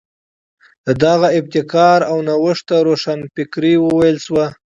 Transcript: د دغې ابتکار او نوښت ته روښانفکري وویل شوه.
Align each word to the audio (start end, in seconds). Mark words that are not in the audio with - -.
د 0.85 0.87
دغې 1.03 1.29
ابتکار 1.39 1.99
او 2.11 2.17
نوښت 2.27 2.63
ته 2.69 2.75
روښانفکري 2.87 3.73
وویل 3.79 4.17
شوه. 4.25 4.45